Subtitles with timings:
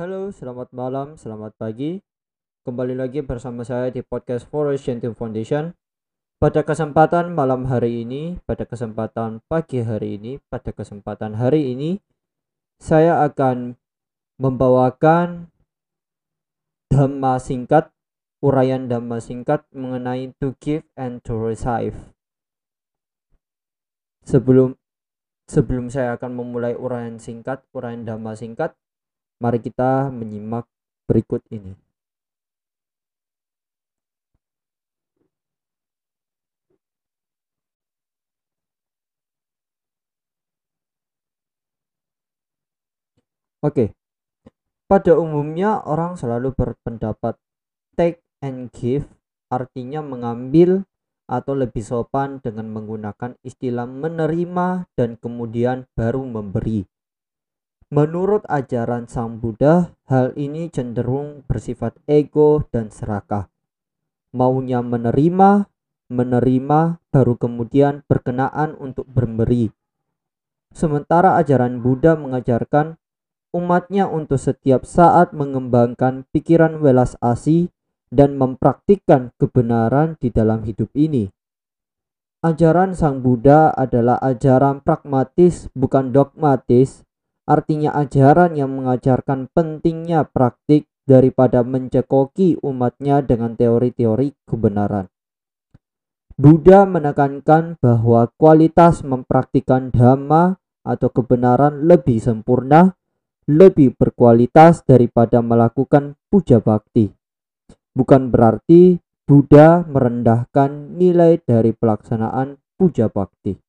[0.00, 2.00] Halo, selamat malam, selamat pagi.
[2.64, 5.76] Kembali lagi bersama saya di podcast Forest Gentle Foundation.
[6.40, 12.00] Pada kesempatan malam hari ini, pada kesempatan pagi hari ini, pada kesempatan hari ini,
[12.80, 13.76] saya akan
[14.40, 15.52] membawakan
[16.88, 17.92] dhamma singkat,
[18.40, 22.08] uraian dhamma singkat mengenai to give and to receive.
[24.24, 24.80] Sebelum
[25.44, 28.79] sebelum saya akan memulai uraian singkat, uraian dhamma singkat,
[29.40, 30.68] Mari kita menyimak
[31.08, 31.72] berikut ini.
[43.60, 43.92] Oke.
[44.88, 47.36] Pada umumnya orang selalu berpendapat
[47.92, 49.04] take and give
[49.52, 50.88] artinya mengambil
[51.28, 56.88] atau lebih sopan dengan menggunakan istilah menerima dan kemudian baru memberi.
[57.90, 63.50] Menurut ajaran Sang Buddha, hal ini cenderung bersifat ego dan serakah.
[64.30, 65.66] Maunya menerima,
[66.06, 69.74] menerima, baru kemudian berkenaan untuk memberi.
[70.70, 72.94] Sementara ajaran Buddha mengajarkan
[73.50, 77.74] umatnya untuk setiap saat mengembangkan pikiran welas asih
[78.06, 81.26] dan mempraktikkan kebenaran di dalam hidup ini.
[82.46, 87.02] Ajaran Sang Buddha adalah ajaran pragmatis, bukan dogmatis,
[87.48, 95.10] artinya ajaran yang mengajarkan pentingnya praktik daripada mencekoki umatnya dengan teori-teori kebenaran.
[96.40, 102.96] Buddha menekankan bahwa kualitas mempraktikkan dhamma atau kebenaran lebih sempurna,
[103.44, 107.12] lebih berkualitas daripada melakukan puja bakti.
[107.92, 113.60] Bukan berarti Buddha merendahkan nilai dari pelaksanaan puja bakti.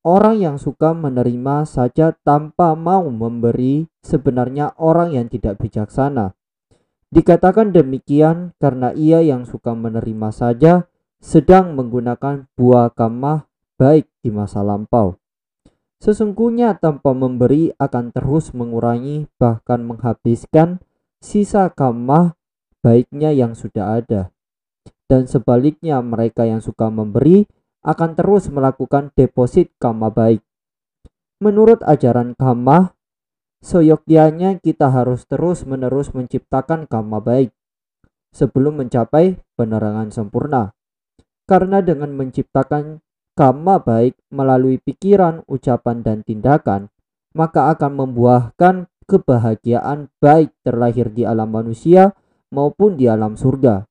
[0.00, 6.32] Orang yang suka menerima saja tanpa mau memberi sebenarnya orang yang tidak bijaksana.
[7.12, 10.88] Dikatakan demikian karena ia yang suka menerima saja
[11.20, 13.44] sedang menggunakan buah kamah
[13.76, 15.20] baik di masa lampau.
[16.00, 20.80] Sesungguhnya tanpa memberi akan terus mengurangi bahkan menghabiskan
[21.20, 22.40] sisa kamah
[22.80, 24.32] baiknya yang sudah ada.
[25.04, 27.44] Dan sebaliknya mereka yang suka memberi
[27.80, 30.44] akan terus melakukan deposit kama baik.
[31.40, 32.92] Menurut ajaran kama,
[33.64, 37.52] seyogyanya kita harus terus-menerus menciptakan kama baik
[38.36, 40.76] sebelum mencapai penerangan sempurna.
[41.48, 43.02] Karena dengan menciptakan
[43.34, 46.92] kama baik melalui pikiran, ucapan, dan tindakan,
[47.32, 48.74] maka akan membuahkan
[49.08, 52.14] kebahagiaan baik terlahir di alam manusia
[52.54, 53.88] maupun di alam surga.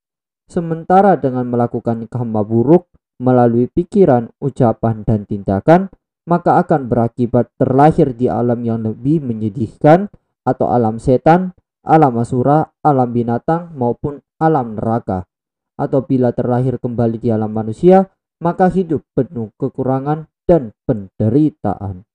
[0.47, 2.87] Sementara dengan melakukan kama buruk,
[3.19, 5.91] melalui pikiran, ucapan, dan tindakan,
[6.25, 10.07] maka akan berakibat terlahir di alam yang lebih menyedihkan
[10.47, 11.51] atau alam setan,
[11.83, 15.27] alam asura, alam binatang, maupun alam neraka.
[15.75, 18.07] Atau bila terlahir kembali di alam manusia,
[18.39, 22.07] maka hidup penuh kekurangan dan penderitaan.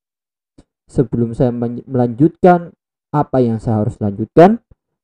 [0.88, 1.52] Sebelum saya
[1.84, 2.72] melanjutkan
[3.12, 4.60] apa yang saya harus lanjutkan,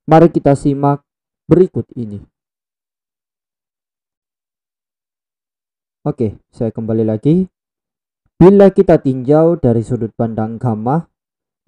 [0.08, 1.04] mari kita simak
[1.48, 2.20] berikut ini.
[6.00, 7.44] Oke, saya kembali lagi.
[8.40, 11.04] Bila kita tinjau dari sudut pandang Kama,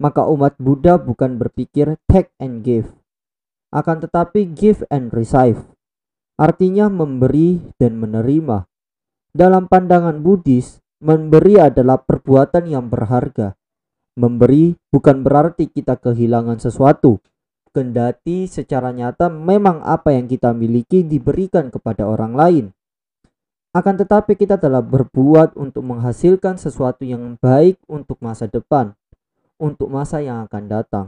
[0.01, 2.97] maka umat Buddha bukan berpikir take and give,
[3.69, 5.61] akan tetapi give and receive.
[6.33, 8.65] Artinya memberi dan menerima.
[9.37, 13.53] Dalam pandangan Buddhis, memberi adalah perbuatan yang berharga.
[14.17, 17.21] Memberi bukan berarti kita kehilangan sesuatu,
[17.69, 22.65] kendati secara nyata memang apa yang kita miliki diberikan kepada orang lain.
[23.73, 28.93] Akan tetapi kita telah berbuat untuk menghasilkan sesuatu yang baik untuk masa depan,
[29.57, 31.05] untuk masa yang akan datang.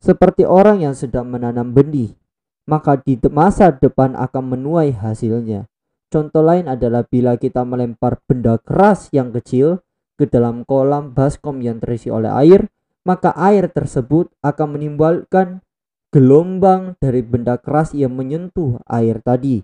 [0.00, 2.16] Seperti orang yang sedang menanam benih,
[2.64, 5.68] maka di masa depan akan menuai hasilnya.
[6.08, 9.84] Contoh lain adalah bila kita melempar benda keras yang kecil
[10.16, 12.72] ke dalam kolam baskom yang terisi oleh air,
[13.04, 15.60] maka air tersebut akan menimbulkan
[16.08, 19.60] gelombang dari benda keras yang menyentuh air tadi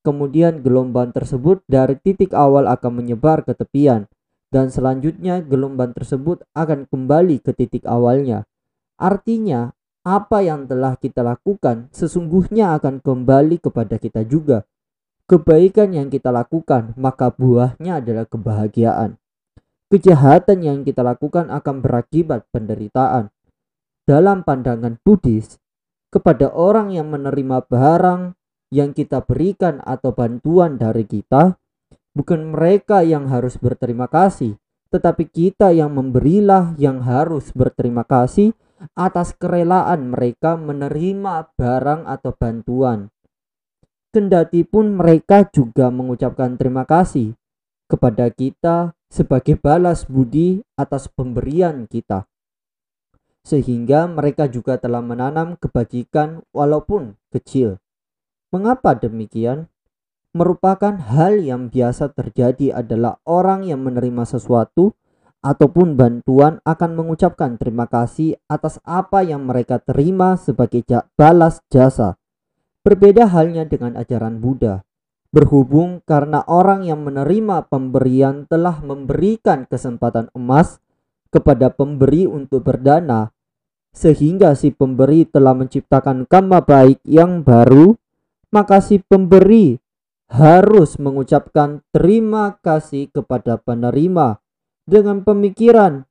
[0.00, 4.08] Kemudian gelombang tersebut dari titik awal akan menyebar ke tepian
[4.50, 8.44] dan selanjutnya gelombang tersebut akan kembali ke titik awalnya.
[8.98, 9.70] Artinya,
[10.02, 14.66] apa yang telah kita lakukan sesungguhnya akan kembali kepada kita juga.
[15.30, 19.14] Kebaikan yang kita lakukan, maka buahnya adalah kebahagiaan.
[19.86, 23.30] Kejahatan yang kita lakukan akan berakibat penderitaan.
[24.02, 25.62] Dalam pandangan Buddhis,
[26.10, 28.34] kepada orang yang menerima barang
[28.70, 31.58] yang kita berikan atau bantuan dari kita,
[32.14, 34.56] bukan mereka yang harus berterima kasih,
[34.90, 38.54] tetapi kita yang memberilah yang harus berterima kasih
[38.96, 43.12] atas kerelaan mereka menerima barang atau bantuan.
[44.10, 47.38] Kendati pun mereka juga mengucapkan terima kasih
[47.86, 52.26] kepada kita sebagai balas budi atas pemberian kita.
[53.46, 57.78] Sehingga mereka juga telah menanam kebajikan walaupun kecil.
[58.50, 59.70] Mengapa demikian?
[60.30, 64.94] Merupakan hal yang biasa terjadi adalah orang yang menerima sesuatu
[65.42, 70.86] ataupun bantuan akan mengucapkan terima kasih atas apa yang mereka terima sebagai
[71.18, 72.14] balas jasa.
[72.86, 74.86] Berbeda halnya dengan ajaran Buddha
[75.30, 80.82] berhubung karena orang yang menerima pemberian telah memberikan kesempatan emas
[81.30, 83.30] kepada pemberi untuk berdana
[83.94, 87.94] sehingga si pemberi telah menciptakan karma baik yang baru
[88.50, 89.78] maka si pemberi
[90.30, 94.38] harus mengucapkan terima kasih kepada penerima
[94.86, 96.06] dengan pemikiran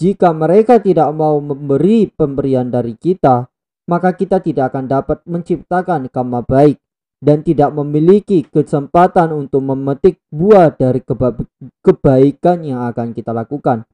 [0.00, 3.48] jika mereka tidak mau memberi pemberian dari kita
[3.90, 6.78] maka kita tidak akan dapat menciptakan karma baik
[7.20, 11.36] dan tidak memiliki kesempatan untuk memetik buah dari keba
[11.84, 13.84] kebaikan yang akan kita lakukan.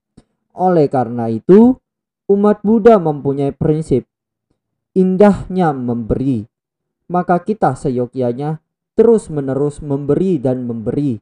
[0.55, 1.75] Oleh karena itu,
[2.31, 4.06] umat Buddha mempunyai prinsip
[4.94, 6.47] indahnya memberi.
[7.06, 8.58] Maka kita seyogyanya
[8.97, 11.20] terus-menerus memberi dan memberi.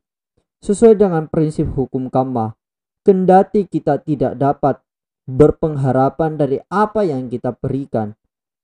[0.65, 2.57] Sesuai dengan prinsip hukum karma,
[3.05, 4.81] kendati kita tidak dapat
[5.29, 8.17] berpengharapan dari apa yang kita berikan,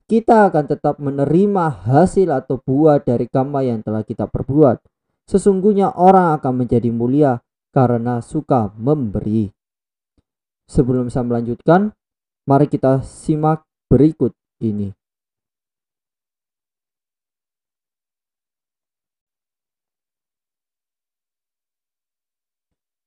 [0.08, 4.80] kita akan tetap menerima hasil atau buah dari karma yang telah kita perbuat.
[5.28, 7.38] Sesungguhnya orang akan menjadi mulia
[7.70, 9.54] karena suka memberi.
[10.66, 11.94] Sebelum saya melanjutkan,
[12.46, 14.99] mari kita simak berikut ini.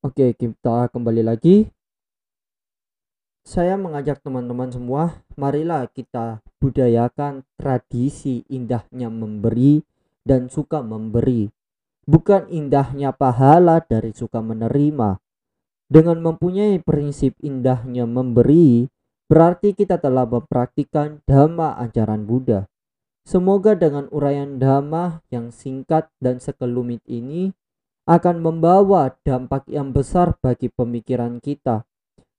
[0.04, 1.64] Oke, kita kembali lagi
[3.48, 9.80] saya mengajak teman-teman semua, marilah kita budayakan tradisi indahnya memberi
[10.28, 11.48] dan suka memberi.
[12.04, 15.24] Bukan indahnya pahala dari suka menerima.
[15.88, 18.92] Dengan mempunyai prinsip indahnya memberi,
[19.32, 22.68] berarti kita telah mempraktikkan dhamma ajaran Buddha.
[23.24, 27.56] Semoga dengan uraian dhamma yang singkat dan sekelumit ini
[28.04, 31.88] akan membawa dampak yang besar bagi pemikiran kita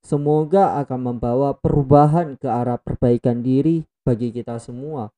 [0.05, 5.09] Semoga akan membawa perubahan ke arah perbaikan diri bagi kita semua.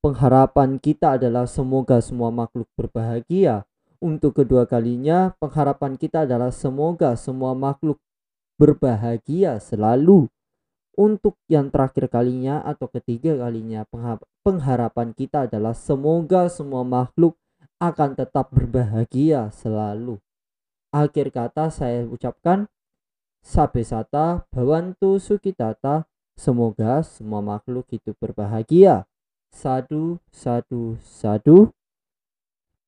[0.00, 3.68] Pengharapan kita adalah semoga semua makhluk berbahagia.
[4.00, 8.00] Untuk kedua kalinya, pengharapan kita adalah semoga semua makhluk
[8.56, 10.32] berbahagia selalu.
[10.96, 13.84] Untuk yang terakhir kalinya atau ketiga kalinya,
[14.40, 17.36] pengharapan kita adalah semoga semua makhluk
[17.78, 20.18] akan tetap berbahagia selalu.
[20.94, 22.70] Akhir kata saya ucapkan
[23.44, 29.06] Sabesata Bawantu Sukitata Semoga semua makhluk hidup berbahagia.
[29.54, 31.70] Sadu, sadu, sadu.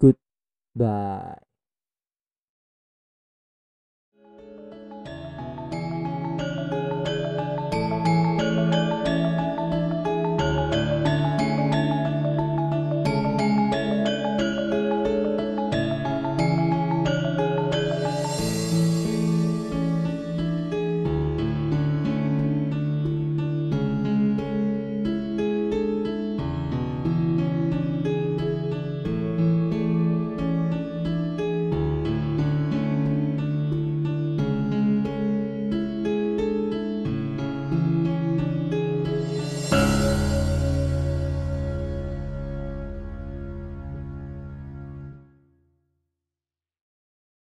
[0.02, 1.45] Goodbye.